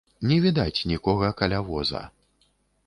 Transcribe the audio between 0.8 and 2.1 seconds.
нікога каля воза.